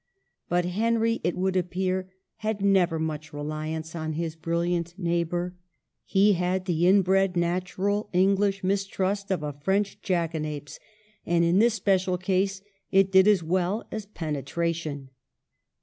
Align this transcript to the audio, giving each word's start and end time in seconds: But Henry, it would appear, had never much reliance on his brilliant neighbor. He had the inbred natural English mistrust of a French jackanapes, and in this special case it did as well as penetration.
But 0.49 0.65
Henry, 0.65 1.21
it 1.23 1.37
would 1.37 1.55
appear, 1.55 2.11
had 2.37 2.63
never 2.65 2.97
much 2.97 3.31
reliance 3.31 3.95
on 3.95 4.13
his 4.13 4.35
brilliant 4.35 4.95
neighbor. 4.97 5.53
He 6.05 6.33
had 6.33 6.65
the 6.65 6.87
inbred 6.87 7.37
natural 7.37 8.09
English 8.11 8.63
mistrust 8.63 9.29
of 9.29 9.43
a 9.43 9.53
French 9.53 10.01
jackanapes, 10.01 10.79
and 11.23 11.43
in 11.43 11.59
this 11.59 11.75
special 11.75 12.17
case 12.17 12.63
it 12.89 13.11
did 13.11 13.27
as 13.27 13.43
well 13.43 13.87
as 13.91 14.07
penetration. 14.07 15.11